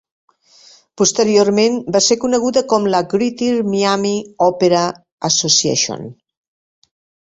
[1.01, 4.17] Posteriorment, va ser coneguda com la Greater Miami
[4.51, 4.85] Opera
[5.35, 6.15] Association.